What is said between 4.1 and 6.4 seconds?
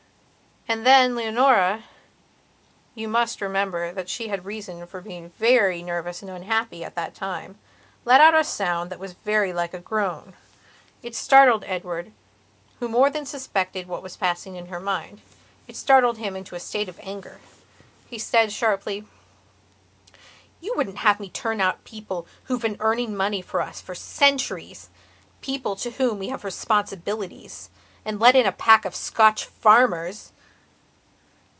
had reason for being very nervous and